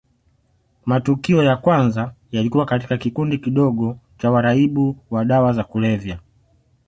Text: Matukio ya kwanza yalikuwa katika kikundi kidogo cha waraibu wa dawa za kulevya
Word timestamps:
Matukio 0.85 1.43
ya 1.43 1.57
kwanza 1.57 2.13
yalikuwa 2.31 2.65
katika 2.65 2.97
kikundi 2.97 3.37
kidogo 3.37 3.97
cha 4.17 4.31
waraibu 4.31 4.97
wa 5.09 5.25
dawa 5.25 5.53
za 5.53 5.63
kulevya 5.63 6.19